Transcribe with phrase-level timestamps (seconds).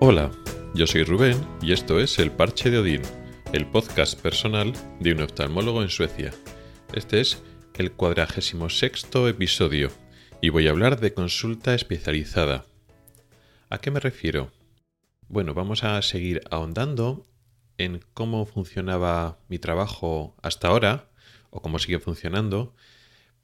[0.00, 0.30] Hola,
[0.74, 3.02] yo soy Rubén y esto es El Parche de Odín,
[3.52, 6.32] el podcast personal de un oftalmólogo en Suecia.
[6.94, 7.42] Este es
[7.74, 9.90] el cuadragésimo sexto episodio
[10.40, 12.64] y voy a hablar de consulta especializada.
[13.70, 14.52] ¿A qué me refiero?
[15.26, 17.26] Bueno, vamos a seguir ahondando
[17.76, 21.10] en cómo funcionaba mi trabajo hasta ahora
[21.50, 22.72] o cómo sigue funcionando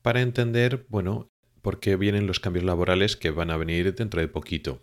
[0.03, 1.33] para entender, bueno,
[1.63, 4.81] por qué vienen los cambios laborales que van a venir dentro de poquito.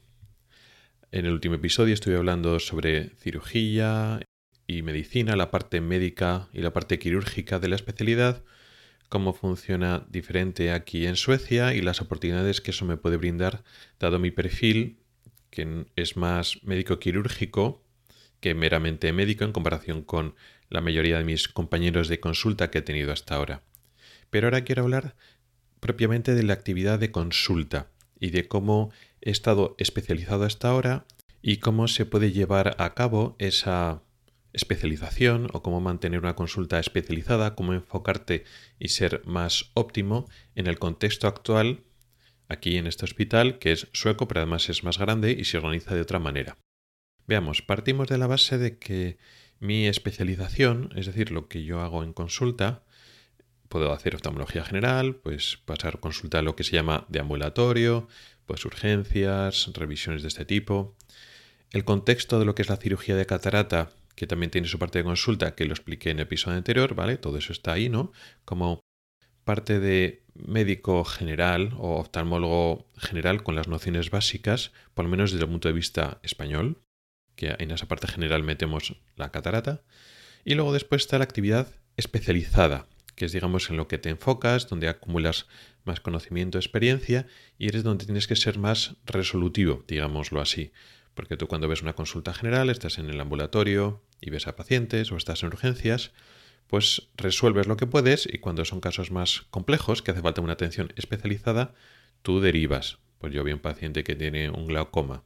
[1.13, 4.21] En el último episodio estuve hablando sobre cirugía
[4.65, 8.45] y medicina, la parte médica y la parte quirúrgica de la especialidad,
[9.09, 13.65] cómo funciona diferente aquí en Suecia y las oportunidades que eso me puede brindar
[13.99, 14.99] dado mi perfil,
[15.49, 17.83] que es más médico quirúrgico
[18.39, 20.35] que meramente médico en comparación con
[20.69, 23.63] la mayoría de mis compañeros de consulta que he tenido hasta ahora.
[24.29, 25.17] Pero ahora quiero hablar
[25.81, 31.05] propiamente de la actividad de consulta y de cómo estado especializado hasta ahora
[31.41, 34.03] y cómo se puede llevar a cabo esa
[34.53, 38.43] especialización o cómo mantener una consulta especializada, cómo enfocarte
[38.79, 41.83] y ser más óptimo en el contexto actual
[42.49, 45.95] aquí en este hospital, que es sueco, pero además es más grande y se organiza
[45.95, 46.57] de otra manera.
[47.25, 49.17] Veamos, partimos de la base de que
[49.59, 52.83] mi especialización, es decir, lo que yo hago en consulta,
[53.69, 58.07] puedo hacer oftalmología general, pues pasar consulta a lo que se llama de ambulatorio,
[58.51, 60.97] pues urgencias, revisiones de este tipo.
[61.71, 64.97] El contexto de lo que es la cirugía de catarata, que también tiene su parte
[64.97, 67.15] de consulta, que lo expliqué en el episodio anterior, ¿vale?
[67.15, 68.11] Todo eso está ahí, ¿no?
[68.43, 68.81] Como
[69.45, 75.45] parte de médico general o oftalmólogo general con las nociones básicas, por lo menos desde
[75.45, 76.81] el punto de vista español,
[77.37, 79.81] que en esa parte general metemos la catarata.
[80.43, 82.85] Y luego después está la actividad especializada,
[83.21, 85.45] que es digamos en lo que te enfocas, donde acumulas
[85.83, 87.27] más conocimiento, experiencia
[87.59, 90.71] y eres donde tienes que ser más resolutivo, digámoslo así.
[91.13, 95.11] Porque tú cuando ves una consulta general, estás en el ambulatorio y ves a pacientes
[95.11, 96.13] o estás en urgencias,
[96.65, 100.53] pues resuelves lo que puedes y cuando son casos más complejos, que hace falta una
[100.53, 101.75] atención especializada,
[102.23, 102.97] tú derivas.
[103.19, 105.21] Pues yo vi un paciente que tiene un glaucoma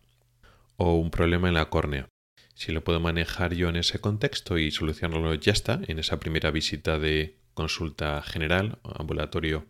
[0.76, 2.10] o un problema en la córnea.
[2.56, 6.52] Si lo puedo manejar yo en ese contexto y solucionarlo ya está, en esa primera
[6.52, 9.66] visita de consulta general, ambulatorio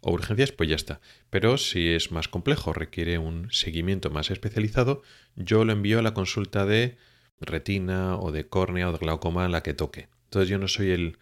[0.00, 1.00] o urgencias, pues ya está.
[1.28, 5.02] Pero si es más complejo, requiere un seguimiento más especializado,
[5.36, 6.96] yo lo envío a la consulta de
[7.40, 10.08] retina o de córnea o de glaucoma la que toque.
[10.24, 11.18] Entonces yo no soy el,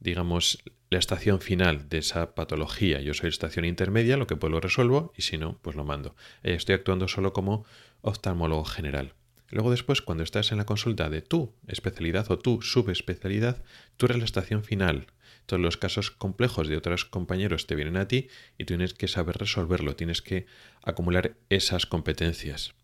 [0.00, 3.00] digamos, la estación final de esa patología.
[3.00, 6.14] Yo soy estación intermedia, lo que puedo lo resuelvo y si no, pues lo mando.
[6.42, 7.64] Eh, estoy actuando solo como
[8.02, 9.14] oftalmólogo general.
[9.48, 13.62] Luego después, cuando estás en la consulta de tu especialidad o tu subespecialidad,
[13.98, 15.06] la estación final.
[15.46, 19.38] Todos los casos complejos de otros compañeros te vienen a ti y tienes que saber
[19.38, 20.46] resolverlo, tienes que
[20.82, 22.74] acumular esas competencias.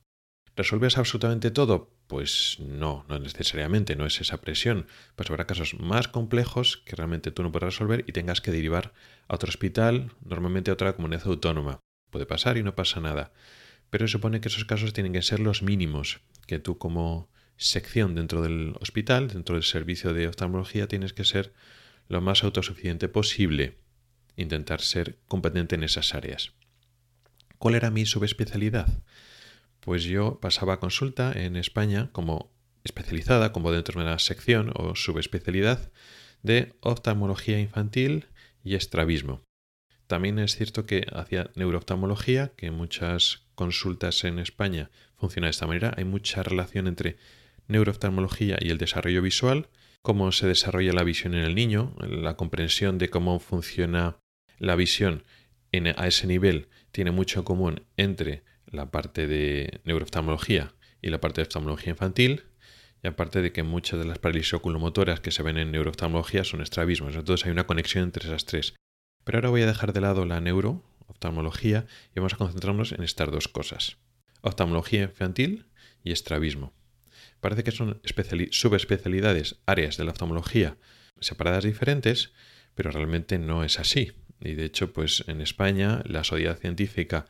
[0.54, 1.90] ¿Resuelves absolutamente todo?
[2.06, 4.86] Pues no, no necesariamente, no es esa presión.
[5.16, 8.92] Pues habrá casos más complejos que realmente tú no puedes resolver y tengas que derivar
[9.28, 11.80] a otro hospital, normalmente a otra comunidad autónoma.
[12.10, 13.32] Puede pasar y no pasa nada.
[13.88, 18.14] Pero se supone que esos casos tienen que ser los mínimos, que tú como sección
[18.14, 21.52] dentro del hospital, dentro del servicio de oftalmología, tienes que ser
[22.08, 23.78] lo más autosuficiente posible,
[24.36, 26.52] intentar ser competente en esas áreas.
[27.58, 29.02] ¿Cuál era mi subespecialidad?
[29.80, 32.52] Pues yo pasaba consulta en España como
[32.84, 35.92] especializada, como dentro de una sección o subespecialidad
[36.42, 38.26] de oftalmología infantil
[38.64, 39.42] y estrabismo.
[40.06, 45.94] También es cierto que hacía neurooftalmología, que muchas consultas en España funciona de esta manera.
[45.96, 47.16] Hay mucha relación entre
[47.68, 49.68] neurooftalmología y el desarrollo visual,
[50.02, 54.18] cómo se desarrolla la visión en el niño, la comprensión de cómo funciona
[54.58, 55.22] la visión
[55.96, 61.40] a ese nivel tiene mucho en común entre la parte de neurooftalmología y la parte
[61.40, 62.42] de oftalmología infantil,
[63.02, 66.60] y aparte de que muchas de las parálisis oculomotoras que se ven en neurooftalmología son
[66.60, 68.74] estrabismos, entonces hay una conexión entre esas tres.
[69.24, 70.40] Pero ahora voy a dejar de lado la
[71.22, 73.98] neurooftalmología y vamos a concentrarnos en estas dos cosas.
[74.40, 75.66] Oftalmología infantil
[76.02, 76.72] y estrabismo.
[77.40, 78.00] Parece que son
[78.50, 80.76] subespecialidades, áreas de la oftalmología
[81.20, 82.32] separadas diferentes,
[82.74, 84.12] pero realmente no es así.
[84.40, 87.26] Y de hecho, pues en España la sociedad científica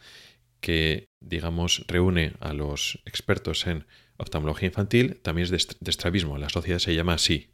[0.61, 3.85] que, digamos, reúne a los expertos en
[4.17, 5.51] oftalmología infantil también es
[5.81, 6.39] de, estrabismo.
[6.39, 7.52] La sociedad se llama así.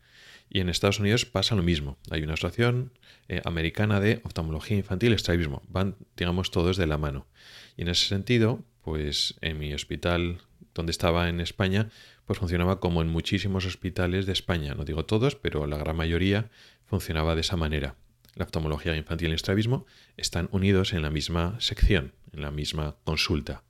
[0.50, 1.98] Y en Estados Unidos pasa lo mismo.
[2.10, 2.92] Hay una asociación
[3.28, 5.62] eh, americana de oftalmología infantil y estrabismo.
[5.68, 7.26] Van, digamos, todos de la mano.
[7.76, 10.38] Y en ese sentido, pues en mi hospital
[10.74, 11.90] donde estaba en España,
[12.24, 14.74] pues funcionaba como en muchísimos hospitales de España.
[14.74, 16.50] No digo todos, pero la gran mayoría
[16.86, 17.96] funcionaba de esa manera.
[18.34, 19.86] La oftalmología infantil y el estrabismo
[20.16, 23.64] están unidos en la misma sección, en la misma consulta.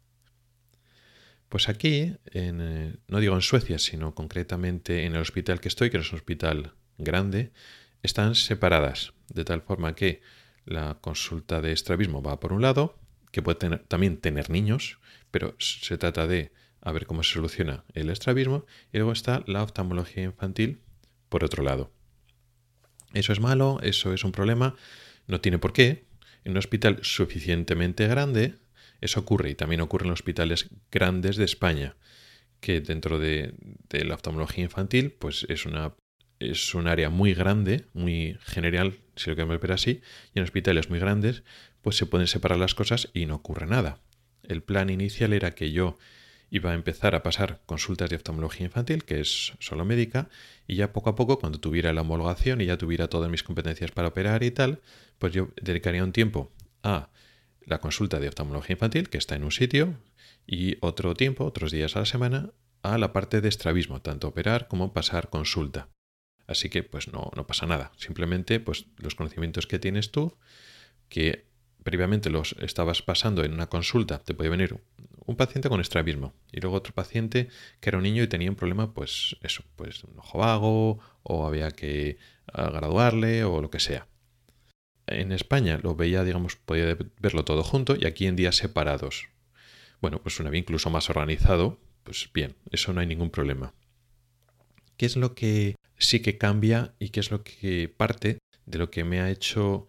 [1.48, 5.96] Pues aquí, eh, no digo en Suecia, sino concretamente en el hospital que estoy, que
[5.98, 7.52] es un hospital grande,
[8.02, 10.20] están separadas, de tal forma que
[10.66, 12.98] la consulta de estrabismo va por un lado,
[13.32, 14.98] que puede también tener niños,
[15.30, 19.62] pero se trata de a ver cómo se soluciona el estrabismo, y luego está la
[19.62, 20.82] oftalmología infantil
[21.28, 21.90] por otro lado.
[23.14, 24.76] Eso es malo, eso es un problema,
[25.26, 26.06] no tiene por qué.
[26.44, 28.54] En un hospital suficientemente grande,
[29.00, 31.96] eso ocurre y también ocurre en hospitales grandes de España,
[32.60, 33.54] que dentro de,
[33.90, 35.94] la oftalmología infantil, pues es una
[36.40, 40.02] es un área muy grande, muy general, si lo queremos ver así,
[40.34, 41.42] y en hospitales muy grandes,
[41.82, 44.00] pues se pueden separar las cosas y no ocurre nada.
[44.44, 45.98] El plan inicial era que yo
[46.50, 50.28] iba a empezar a pasar consultas de oftalmología infantil, que es solo médica,
[50.66, 53.90] y ya poco a poco, cuando tuviera la homologación y ya tuviera todas mis competencias
[53.90, 54.80] para operar y tal,
[55.18, 56.52] pues yo dedicaría un tiempo
[56.82, 57.10] a
[57.68, 59.94] la consulta de oftalmología infantil, que está en un sitio,
[60.46, 62.50] y otro tiempo, otros días a la semana,
[62.82, 65.88] a la parte de estrabismo, tanto operar como pasar consulta.
[66.46, 67.92] Así que pues no, no pasa nada.
[67.96, 70.36] Simplemente pues los conocimientos que tienes tú,
[71.08, 71.46] que
[71.84, 74.80] previamente los estabas pasando en una consulta, te puede venir
[75.26, 77.48] un paciente con estrabismo y luego otro paciente
[77.80, 81.46] que era un niño y tenía un problema, pues eso, pues un ojo vago o
[81.46, 82.16] había que
[82.52, 84.06] ah, graduarle o lo que sea.
[85.08, 89.28] En España lo veía, digamos, podía verlo todo junto y aquí en días separados.
[90.00, 93.74] Bueno, pues una vez incluso más organizado, pues bien, eso no hay ningún problema.
[94.96, 98.90] ¿Qué es lo que sí que cambia y qué es lo que parte de lo
[98.90, 99.86] que me ha hecho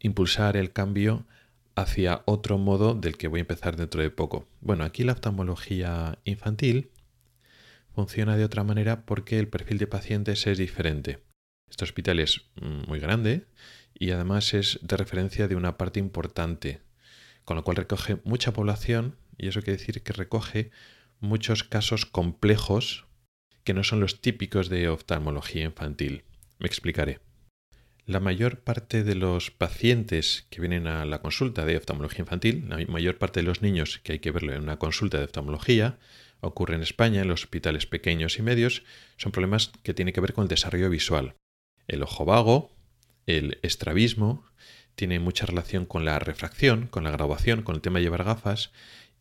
[0.00, 1.26] impulsar el cambio
[1.74, 4.46] hacia otro modo del que voy a empezar dentro de poco.
[4.60, 6.90] Bueno, aquí la oftalmología infantil
[7.94, 11.20] funciona de otra manera porque el perfil de pacientes es diferente.
[11.70, 12.42] Este hospital es
[12.86, 13.46] muy grande
[14.02, 16.80] y además es de referencia de una parte importante,
[17.44, 20.72] con lo cual recoge mucha población y eso quiere decir que recoge
[21.20, 23.06] muchos casos complejos
[23.62, 26.24] que no son los típicos de oftalmología infantil.
[26.58, 27.20] Me explicaré.
[28.04, 32.78] La mayor parte de los pacientes que vienen a la consulta de oftalmología infantil, la
[32.88, 36.00] mayor parte de los niños que hay que verlo en una consulta de oftalmología,
[36.40, 38.82] ocurre en España, en los hospitales pequeños y medios,
[39.16, 41.36] son problemas que tienen que ver con el desarrollo visual.
[41.86, 42.72] El ojo vago,
[43.26, 44.44] el estrabismo,
[44.94, 48.72] tiene mucha relación con la refracción, con la graduación, con el tema de llevar gafas,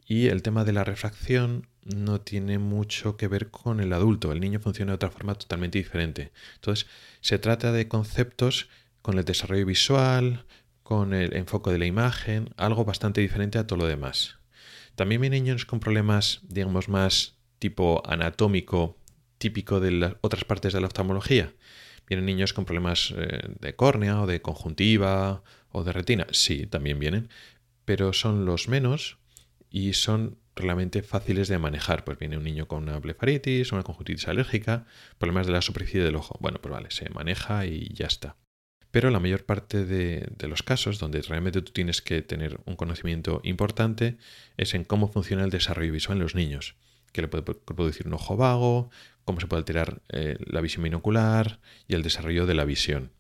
[0.06, 4.32] y el tema de la refracción no tiene mucho que ver con el adulto.
[4.32, 6.32] El niño funciona de otra forma totalmente diferente.
[6.56, 6.88] Entonces,
[7.22, 8.68] se trata de conceptos
[9.02, 10.46] con el desarrollo visual,
[10.84, 14.38] con el enfoque de la imagen, algo bastante diferente a todo lo demás.
[14.96, 18.98] También hay niños con problemas, digamos, más tipo anatómico,
[19.38, 21.54] típico de las otras partes de la oftalmología.
[22.12, 26.28] Vienen niños con problemas eh, de córnea o de conjuntiva o de retina.
[26.32, 27.30] Sí, también vienen,
[27.86, 29.18] pero son los menos
[29.70, 32.04] y son realmente fáciles de manejar.
[32.04, 34.86] Pues viene un niño con una blefaritis, una conjuntivitis alérgica,
[35.20, 36.38] problemas de la superficie del ojo.
[36.42, 38.36] Bueno, pues vale, se maneja y ya está.
[38.92, 43.40] Pero la mayor parte de, los casos donde realmente tú tienes que tener un conocimiento
[43.46, 44.18] importante
[44.58, 46.76] es en cómo funciona el desarrollo visual en los niños.
[47.14, 48.90] Que le puede producir un ojo vago,
[49.26, 53.12] cómo se puede alterar eh, la visión binocular y el desarrollo de la visión.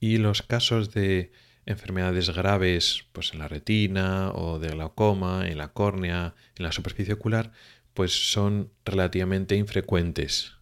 [0.00, 1.32] Y los casos de
[1.66, 7.14] enfermedades graves pues en la retina o de glaucoma, en la córnea, en la superficie
[7.14, 7.52] ocular,
[7.94, 10.54] pues son relativamente infrecuentes.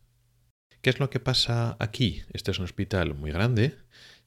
[0.82, 2.22] ¿Qué es lo que pasa aquí?
[2.32, 3.76] Este es un hospital muy grande,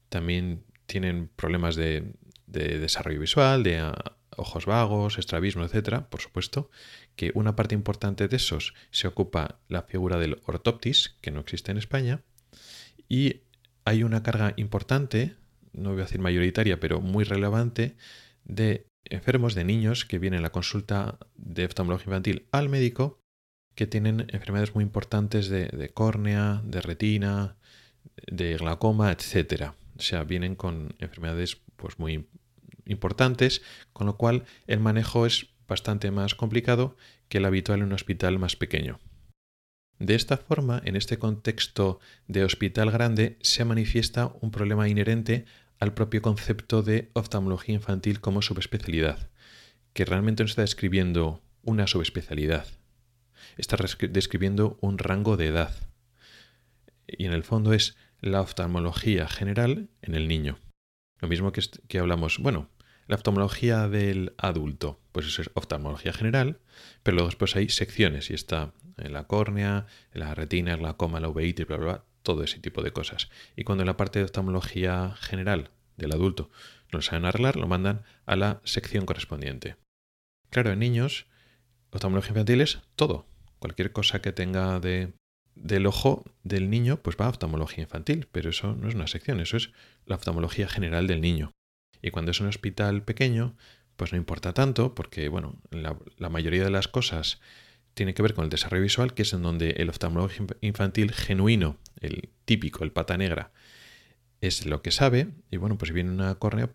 [0.08, 2.12] también tienen problemas de,
[2.46, 3.92] desarrollo visual, de
[4.36, 6.70] ojos vagos, estrabismo, etcétera, por supuesto,
[7.16, 11.70] que una parte importante de esos se ocupa la figura del ortoptis, que no existe
[11.70, 12.22] en España,
[13.08, 13.42] y
[13.84, 15.36] hay una carga importante
[15.74, 17.96] no voy a decir mayoritaria, pero muy relevante,
[18.44, 23.20] de enfermos, de niños que vienen a la consulta de oftalmología infantil al médico
[23.74, 27.56] que tienen enfermedades muy importantes de, córnea, de retina,
[28.30, 29.72] de glaucoma, etc.
[29.98, 32.28] O sea, vienen con enfermedades pues, muy
[32.86, 33.62] importantes,
[33.92, 36.96] con lo cual el manejo es bastante más complicado
[37.28, 39.00] que el habitual en un hospital más pequeño.
[39.98, 45.44] De esta forma, en este contexto de hospital grande, se manifiesta un problema inherente
[45.78, 49.30] al propio concepto de oftalmología infantil como subespecialidad,
[49.92, 52.66] que realmente no está describiendo una subespecialidad,
[53.56, 53.76] está
[54.08, 55.74] describiendo un rango de edad.
[57.06, 60.58] Y en el fondo es la oftalmología general en el niño.
[61.20, 62.68] Lo mismo que, que hablamos, bueno,
[63.06, 66.58] la oftalmología del adulto, pues eso es oftalmología general,
[67.02, 71.20] pero luego después hay secciones y está en la córnea, en la retina, la coma,
[71.20, 73.28] la uveitis, bla, bla, bla, todo ese tipo de cosas.
[73.56, 76.50] Y cuando en la parte de oftalmología general del adulto
[76.92, 79.76] no lo saben arreglar, lo mandan a la sección correspondiente.
[80.50, 81.26] Claro, en niños,
[81.90, 83.26] oftalmología infantil es todo.
[83.58, 85.12] Cualquier cosa que tenga de,
[85.54, 89.40] del ojo del niño, pues va a oftalmología infantil, pero eso no es una sección,
[89.40, 89.70] eso es
[90.06, 91.52] la oftalmología general del niño.
[92.04, 93.56] Y cuando es un hospital pequeño,
[93.96, 97.40] pues no importa tanto, porque bueno, la, mayoría de las cosas
[97.94, 100.30] tiene que ver con el desarrollo visual, que es en donde el oftalmólogo
[100.60, 103.52] infantil genuino, el típico, el pata negra,
[104.42, 105.28] es lo que sabe.
[105.50, 106.68] Y bueno, pues si viene una córnea,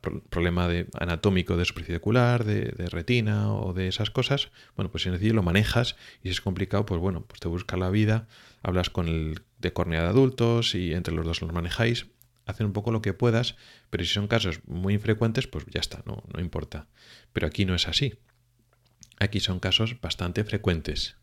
[0.00, 5.10] problema de, anatómico de superficie ocular, de, retina o de esas cosas, bueno, pues si
[5.10, 8.26] necesitas lo manejas y si es complicado, pues bueno, pues te buscas la vida,
[8.62, 12.08] hablas con el de córnea de adultos y entre los dos los manejáis,
[12.46, 13.56] hacen un poco lo que puedas,
[13.90, 16.88] pero si son casos muy infrecuentes, pues ya está, no, no importa.
[17.32, 18.14] Pero aquí no es así.
[19.18, 21.16] Aquí son casos bastante frecuentes.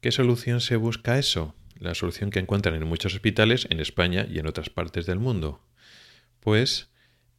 [0.00, 1.54] ¿Qué solución se busca a eso?
[1.78, 5.64] La solución que encuentran en muchos hospitales en España y en otras partes del mundo.
[6.40, 6.90] Pues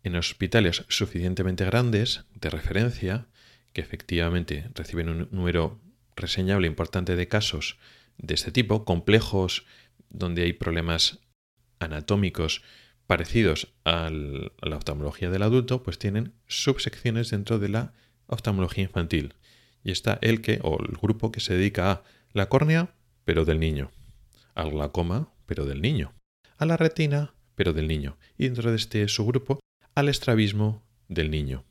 [0.04, 3.28] en hospitales suficientemente grandes, de referencia,
[3.72, 5.80] que efectivamente reciben un número
[6.16, 7.78] reseñable importante de casos
[8.18, 9.66] de este tipo, complejos,
[10.10, 11.20] donde hay problemas
[11.84, 12.62] anatómicos
[13.08, 17.94] parecidos a la oftalmología del adulto, pues tienen subsecciones dentro de la
[18.28, 19.36] oftalmología infantil.
[19.84, 23.60] Y está el que, o el grupo que se dedica a la córnea, pero del
[23.60, 23.92] niño.
[24.56, 26.14] Al glaucoma, pero del niño.
[26.58, 28.18] A la retina, pero del niño.
[28.38, 29.60] Y dentro de este subgrupo,
[29.96, 31.66] al estrabismo del niño.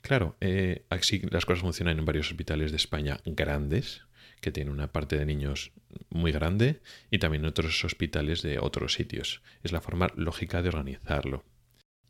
[0.00, 4.02] Claro, eh, así las cosas funcionan en varios hospitales de España grandes,
[4.40, 5.72] que tienen una parte de niños
[6.10, 6.80] muy grande,
[7.10, 9.42] y también otros hospitales de otros sitios.
[9.62, 11.44] Es la forma lógica de organizarlo.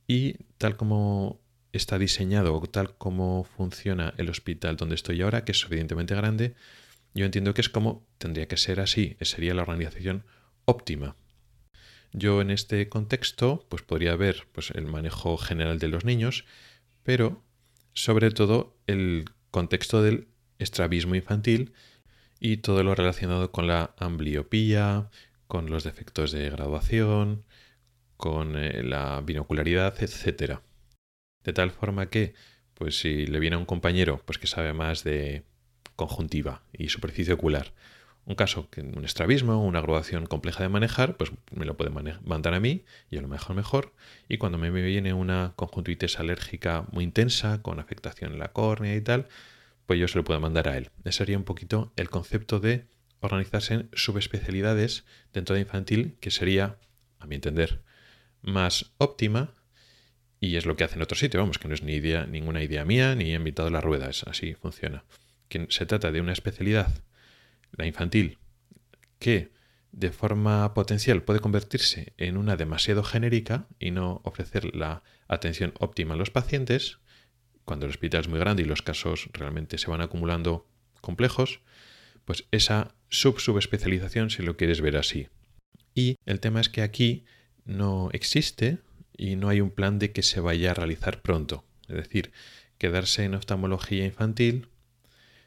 [0.06, 1.40] Y tal como
[1.72, 6.54] está diseñado tal como funciona el hospital donde estoy ahora, que es suficientemente grande,
[7.14, 10.24] yo entiendo que es como tendría que ser así, sería la organización
[10.64, 11.16] óptima.
[12.12, 16.44] Yo en este contexto pues podría ver pues, el manejo general de los niños,
[17.02, 17.42] pero
[17.92, 21.72] sobre todo el contexto del estrabismo infantil
[22.40, 25.10] y todo lo relacionado con la ambliopía,
[25.46, 27.44] con los defectos de graduación,
[28.16, 30.62] con eh, la binocularidad, etcétera.
[31.44, 32.34] De tal forma que,
[32.74, 35.44] pues si le viene a un compañero pues que sabe más de
[35.96, 37.72] conjuntiva y superficie ocular,
[38.28, 42.60] un caso un estrabismo, una graduación compleja de manejar, pues me lo puede mandar a
[42.60, 43.94] mí, y a lo mejor mejor.
[44.28, 49.00] Y cuando me viene una conjuntivitis alérgica muy intensa, con afectación en la córnea y
[49.00, 49.28] tal,
[49.88, 50.90] pues yo se lo puedo mandar a él.
[51.04, 52.84] Ese sería un poquito el concepto de
[53.20, 56.76] organizarse en subespecialidades dentro de infantil, que sería,
[57.18, 57.80] a mi entender,
[58.42, 59.54] más óptima
[60.40, 62.62] y es lo que hace en otro sitio, vamos, que no es ni idea, ninguna
[62.62, 65.04] idea mía, ni invitado la rueda, es así funciona.
[65.48, 66.92] Que se trata de una especialidad,
[67.72, 68.36] la infantil,
[69.18, 69.52] que
[69.92, 76.12] de forma potencial puede convertirse en una demasiado genérica y no ofrecer la atención óptima
[76.12, 76.98] a los pacientes,
[77.68, 80.66] cuando el hospital es muy grande y los casos realmente se van acumulando
[81.02, 81.60] complejos,
[82.24, 85.28] pues esa sub-subespecialización si lo quieres ver así.
[85.94, 87.26] Y el tema es que aquí
[87.66, 88.78] no existe
[89.18, 91.66] y no hay un plan de que se vaya a realizar pronto.
[91.88, 92.32] Es decir,
[92.78, 94.68] quedarse en oftalmología infantil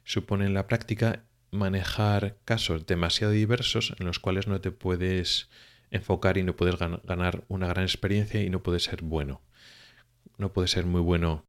[0.03, 5.49] supone en la práctica manejar casos demasiado diversos en los cuales no te puedes
[5.89, 9.41] enfocar y no puedes ganar una gran experiencia y no puedes ser bueno.
[10.37, 11.47] No puedes ser muy bueno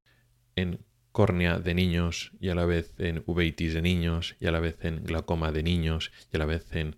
[0.56, 0.80] en
[1.12, 4.84] córnea de niños y a la vez en uveitis de niños y a la vez
[4.84, 6.96] en glaucoma de niños y a la vez en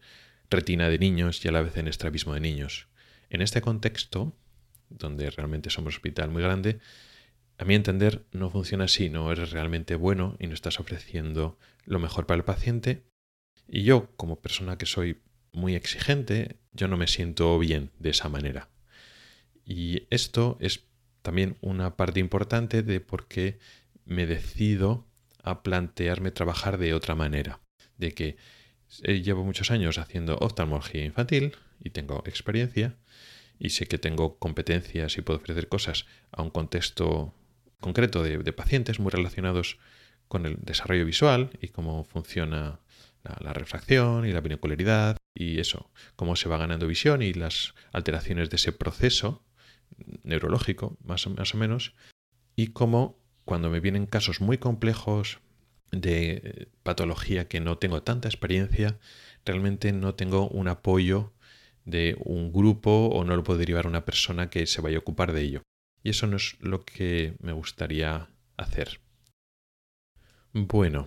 [0.51, 2.89] retina de niños y a la vez en estrabismo de niños.
[3.29, 4.33] En este contexto,
[4.89, 6.79] donde realmente somos hospital muy grande,
[7.59, 11.99] a mi entender no funciona así, no eres realmente bueno y no estás ofreciendo lo
[11.99, 13.05] mejor para el paciente.
[13.69, 15.21] Y yo, como persona que soy
[15.53, 18.69] muy exigente, yo no me siento bien de esa manera.
[19.65, 20.85] Y esto es
[21.25, 23.59] también una parte importante de por qué
[24.05, 25.07] me decido
[25.43, 27.61] a plantearme trabajar de otra manera.
[27.97, 28.37] De que
[29.03, 32.99] llevo muchos años haciendo oftalmología infantil y tengo experiencia,
[33.59, 37.33] y sé que tengo competencias y puedo ofrecer cosas a un contexto
[37.81, 39.79] concreto de, pacientes muy relacionados
[40.29, 42.81] con el desarrollo visual y cómo funciona
[43.23, 48.51] la, refracción y la binocularidad y eso, cómo se va ganando visión y las alteraciones
[48.51, 49.43] de ese proceso
[50.23, 51.95] neurológico, más más o menos,
[52.57, 55.41] y cómo cuando me vienen casos muy complejos
[55.91, 58.99] de patología que no tengo tanta experiencia,
[59.45, 61.33] realmente no tengo un apoyo
[61.85, 65.33] de un grupo o no lo puede derivar una persona que se vaya a ocupar
[65.33, 65.63] de ello.
[66.03, 69.01] Y eso no es lo que me gustaría hacer.
[70.53, 71.07] Bueno,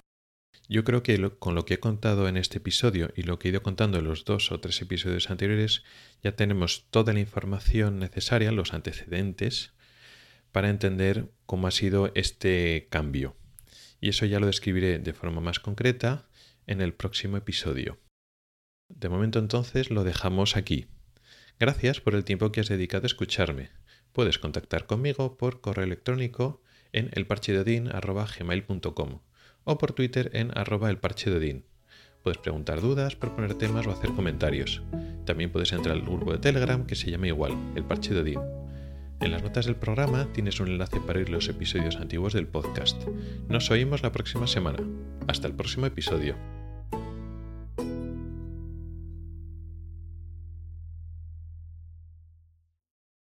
[0.70, 3.52] yo creo que con lo que he contado en este episodio y lo que he
[3.52, 5.84] ido contando en los dos o tres episodios anteriores,
[6.24, 9.72] ya tenemos toda la información necesaria, los antecedentes,
[10.52, 13.38] para entender cómo ha sido este cambio.
[14.00, 16.28] y eso ya lo describiré de forma más concreta
[16.68, 17.98] en el próximo episodio.
[18.90, 20.86] De momento entonces lo dejamos aquí.
[21.60, 23.72] Gracias por el tiempo que has dedicado a escucharme.
[24.12, 29.22] Puedes contactar conmigo por correo electrónico en elparchedodin.gmail.com
[29.68, 31.66] o por Twitter en arroba elparchedodin.
[32.24, 34.82] Puedes preguntar dudas, proponer temas o hacer comentarios.
[35.26, 38.40] También puedes entrar al grupo de Telegram que se llama igual, el Parche de Odín.
[39.20, 43.02] En las notas del programa tienes un enlace para ir los episodios antiguos del podcast.
[43.50, 44.80] Nos oímos la próxima semana.
[45.28, 46.57] Hasta el próximo episodio.